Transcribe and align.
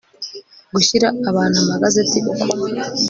Gushyira 0.73 1.07
abantu 1.29 1.57
amagazeti 1.63 2.17
uko 2.31 2.47